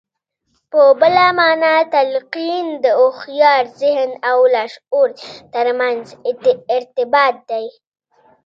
[0.71, 5.09] په بله مانا تلقين د هوښيار ذهن او لاشعور
[5.53, 6.05] ترمنځ
[6.75, 7.65] ارتباط دی.